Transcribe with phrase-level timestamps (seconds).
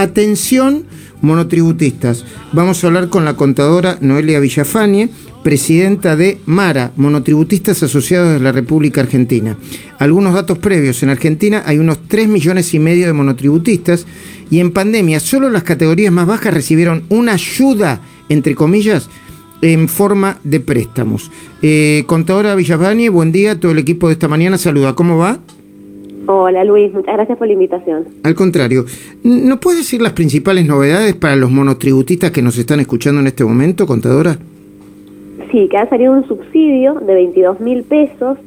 [0.00, 0.86] Atención,
[1.20, 2.24] monotributistas.
[2.54, 5.10] Vamos a hablar con la contadora Noelia Villafañe,
[5.44, 9.58] presidenta de MARA, Monotributistas Asociados de la República Argentina.
[9.98, 11.02] Algunos datos previos.
[11.02, 14.06] En Argentina hay unos 3 millones y medio de monotributistas
[14.50, 19.10] y en pandemia solo las categorías más bajas recibieron una ayuda, entre comillas,
[19.60, 21.30] en forma de préstamos.
[21.60, 23.60] Eh, contadora Villafañe, buen día.
[23.60, 24.94] Todo el equipo de esta mañana saluda.
[24.94, 25.40] ¿Cómo va?
[26.26, 28.04] Hola Luis, muchas gracias por la invitación.
[28.22, 28.84] Al contrario,
[29.22, 33.44] ¿nos puede decir las principales novedades para los monotributistas que nos están escuchando en este
[33.44, 34.38] momento, contadora?
[35.50, 38.38] Sí, que ha salido un subsidio de 22 mil pesos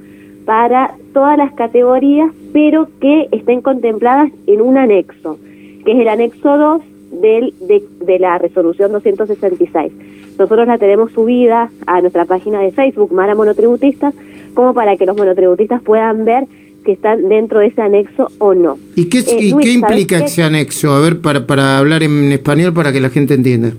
[0.46, 5.38] para todas las categorías, pero que estén contempladas en un anexo,
[5.84, 6.82] que es el anexo 2
[7.22, 9.92] del, de, de la resolución 266.
[10.38, 14.14] Nosotros la tenemos subida a nuestra página de Facebook, Mara Monotributistas,
[14.54, 16.46] como para que los monotributistas puedan ver
[16.84, 18.78] que están dentro de ese anexo o no.
[18.96, 20.92] ¿Y qué, Eh, y Luis, qué implica ¿sabes ese anexo?
[20.92, 23.72] A ver, para, para hablar en español para que la gente entienda.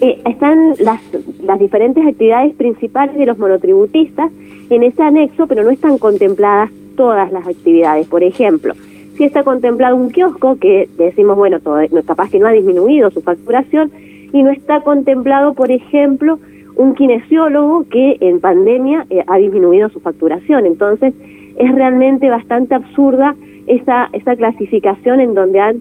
[0.00, 1.00] Eh, están las,
[1.44, 4.30] las diferentes actividades principales de los monotributistas
[4.70, 8.06] en ese anexo, pero no están contempladas todas las actividades.
[8.06, 8.74] Por ejemplo,
[9.16, 13.20] si está contemplado un kiosco, que decimos, bueno, todo, capaz que no ha disminuido su
[13.20, 13.90] facturación,
[14.32, 16.38] y no está contemplado, por ejemplo,
[16.76, 20.66] un kinesiólogo que en pandemia eh, ha disminuido su facturación.
[20.66, 21.14] Entonces,
[21.58, 23.34] es realmente bastante absurda
[23.66, 25.76] esa, esa clasificación en donde han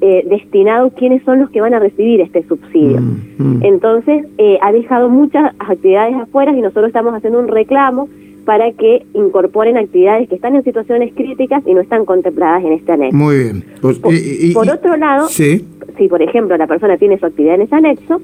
[0.00, 3.00] eh, destinado quiénes son los que van a recibir este subsidio.
[3.00, 3.64] Mm, mm.
[3.64, 8.08] Entonces, eh, ha dejado muchas actividades afuera y nosotros estamos haciendo un reclamo
[8.44, 12.92] para que incorporen actividades que están en situaciones críticas y no están contempladas en este
[12.92, 13.16] anexo.
[13.16, 13.64] Muy bien.
[13.82, 15.64] Pues, Por, y- y- por y- otro lado, Sí.
[15.98, 18.20] si por ejemplo la persona tiene su actividad en ese anexo,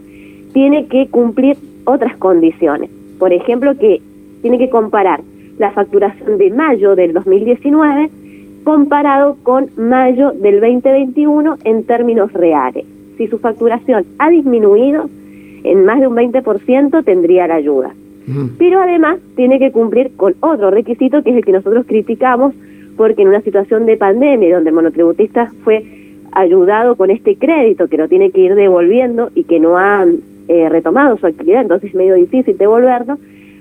[0.54, 2.90] tiene que cumplir otras condiciones.
[3.18, 4.00] Por ejemplo, que
[4.42, 5.20] tiene que comparar
[5.58, 8.10] la facturación de mayo del 2019
[8.64, 12.84] comparado con mayo del 2021 en términos reales.
[13.18, 15.08] Si su facturación ha disminuido
[15.62, 17.94] en más de un 20%, tendría la ayuda.
[18.26, 18.56] Mm.
[18.58, 22.54] Pero además tiene que cumplir con otro requisito que es el que nosotros criticamos
[22.96, 25.84] porque en una situación de pandemia donde el monotributista fue
[26.32, 30.06] ayudado con este crédito que lo tiene que ir devolviendo y que no ha
[30.48, 33.18] eh, retomado su actividad, entonces es medio difícil devolverlo,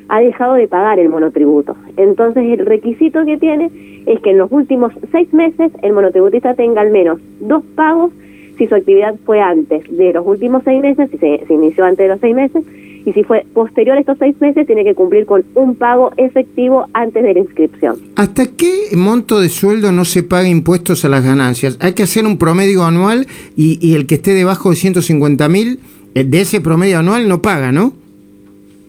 [0.10, 1.76] ha dejado de pagar el monotributo.
[1.98, 3.72] Entonces el requisito que tiene
[4.06, 8.12] es que en los últimos seis meses el monotributista tenga al menos dos pagos
[8.58, 12.08] si su actividad fue antes de los últimos seis meses, si se, inició antes de
[12.10, 12.64] los seis meses,
[13.06, 16.88] y si fue posterior a estos seis meses, tiene que cumplir con un pago efectivo
[16.94, 17.98] antes de la inscripción.
[18.16, 21.78] ¿Hasta qué monto de sueldo no se paga impuestos a las ganancias?
[21.82, 23.28] Hay que hacer un promedio anual
[23.58, 25.80] y, el que esté debajo de 150 mil,
[26.14, 27.94] de ese promedio anual no paga, ¿no?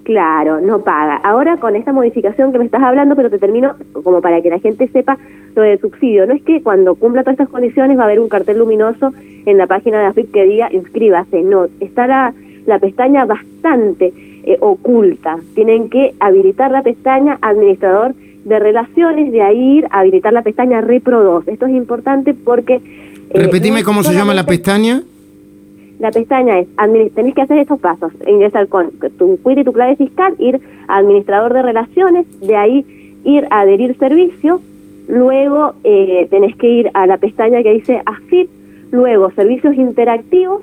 [0.04, 1.16] Claro, no paga.
[1.24, 4.58] Ahora con esta modificación que me estás hablando, pero te termino como para que la
[4.58, 5.16] gente sepa
[5.56, 6.26] lo del subsidio.
[6.26, 9.14] No es que cuando cumpla todas estas condiciones va a haber un cartel luminoso
[9.46, 11.42] en la página de AFIP que diga inscríbase.
[11.42, 12.34] No, está la,
[12.66, 14.12] la pestaña bastante
[14.44, 15.38] eh, oculta.
[15.54, 18.14] Tienen que habilitar la pestaña administrador
[18.44, 21.48] de relaciones, de ahí ir a habilitar la pestaña Repro 2.
[21.48, 22.74] Esto es importante porque...
[22.74, 22.82] eh,
[23.32, 25.02] Repetime no cómo se llama la pestaña.
[26.04, 26.68] La pestaña es,
[27.14, 30.98] tenés que hacer estos pasos, ingresar con tu cuida y tu clave fiscal, ir a
[30.98, 32.84] administrador de relaciones, de ahí
[33.24, 34.60] ir a adherir servicio,
[35.08, 38.48] luego eh, tenés que ir a la pestaña que dice AFIP,
[38.90, 40.60] luego servicios interactivos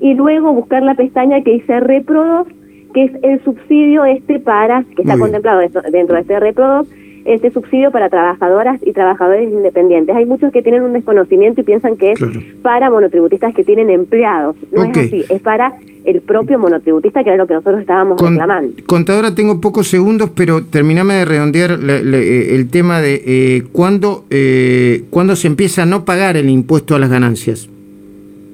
[0.00, 2.46] y luego buscar la pestaña que dice Repro 2,
[2.94, 5.20] que es el subsidio este para, que está bien.
[5.20, 5.82] contemplado dentro-
[6.16, 6.88] de este Repro 2,
[7.24, 10.14] este subsidio para trabajadoras y trabajadores independientes.
[10.16, 12.40] Hay muchos que tienen un desconocimiento y piensan que es Claro.
[12.62, 14.56] para monotributistas que tienen empleados.
[14.72, 18.30] No es así, es para el propio monotributista, que era lo que nosotros estábamos Con-
[18.32, 18.72] reclamando.
[18.86, 23.62] contadora, tengo pocos segundos, pero terminame de redondear la- la- eh, el tema de eh,
[23.72, 27.68] cuándo, eh, cuándo se empieza a no pagar el impuesto a las ganancias.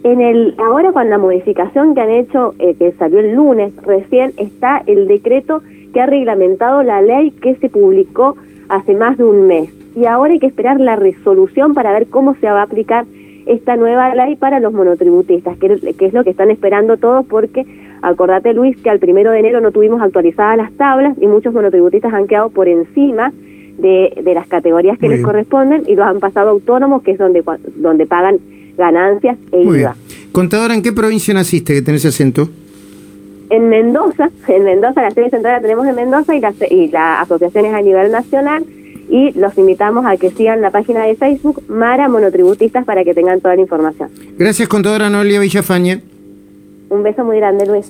[0.03, 4.32] En el ahora con la modificación que han hecho, eh, que salió el lunes recién,
[4.37, 5.62] está el decreto
[5.93, 8.37] que ha reglamentado la ley que se publicó
[8.69, 9.71] hace más de un mes.
[9.94, 13.04] Y ahora hay que esperar la resolución para ver cómo se va a aplicar
[13.47, 17.64] esta nueva ley para los monotributistas, que, que es lo que están esperando todos, porque
[18.02, 22.12] acordate Luis que al primero de enero no tuvimos actualizadas las tablas y muchos monotributistas
[22.12, 23.32] han quedado por encima
[23.79, 25.26] de, de las categorías que Muy les bien.
[25.26, 27.44] corresponden y los han pasado a autónomos, que es donde,
[27.76, 28.38] donde pagan
[28.76, 29.62] ganancias e.
[29.62, 29.94] IVA.
[30.32, 32.49] Contadora, ¿en qué provincia naciste que tenés acento?
[33.50, 37.20] En Mendoza, en Mendoza, la sede central la tenemos en Mendoza y la, y la
[37.20, 38.64] asociación es a nivel nacional
[39.08, 43.40] y los invitamos a que sigan la página de Facebook Mara Monotributistas para que tengan
[43.40, 44.10] toda la información.
[44.38, 46.00] Gracias, contadora Noelia Villafañe.
[46.88, 47.84] Un beso muy grande, Luis.